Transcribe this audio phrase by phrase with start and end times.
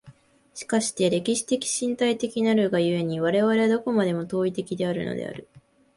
[0.55, 5.47] しかして歴史的身体的なるが故に、我々はどこまでも当為的であるのである。